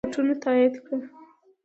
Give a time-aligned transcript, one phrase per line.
[0.03, 0.97] رپوټونو تایید کړه.